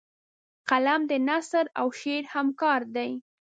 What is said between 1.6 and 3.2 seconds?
او شعر همکار دی